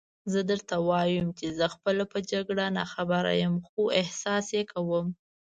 زه 0.31 0.39
درته 0.51 0.75
وایم 0.89 1.27
چې 1.39 1.45
زه 1.57 1.65
خپله 1.75 2.03
په 2.11 2.17
جګړه 2.31 2.65
ناخبره 2.77 3.31
یم، 3.41 3.55
خو 3.67 3.81
احساس 3.99 4.45
یې 4.57 4.63
کوم. 4.71 5.07